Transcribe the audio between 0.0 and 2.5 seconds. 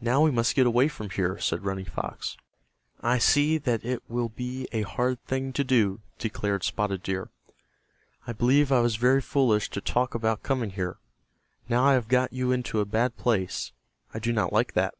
"Now we must get away from here," said Running Fox.